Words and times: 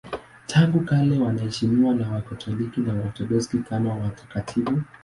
Tangu 0.47 0.79
kale 0.79 1.19
wanaheshimiwa 1.19 1.93
na 1.95 2.11
Wakatoliki 2.11 2.81
na 2.81 2.93
Waorthodoksi 2.93 3.57
kama 3.57 3.95
watakatifu. 3.95 4.81